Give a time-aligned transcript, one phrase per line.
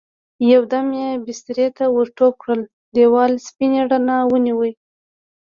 [0.51, 2.61] يو دم يې بسترې ته ور ټوپ کړل،
[2.95, 4.61] دېوال سپينې رڼا ونيو.